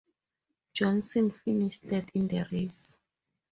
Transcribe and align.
Johnson 0.73 1.29
finished 1.29 1.81
third 1.83 2.09
in 2.15 2.27
the 2.27 2.43
race. 2.51 2.97